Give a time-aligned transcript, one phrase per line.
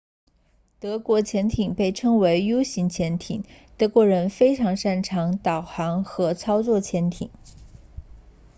[0.79, 3.43] 德国潜艇被称为 u 型潜艇
[3.77, 7.29] 德国人非常擅长导航和操作潜艇